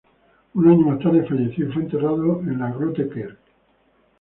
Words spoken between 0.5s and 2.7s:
Un año más tarde falleció y fue enterrado en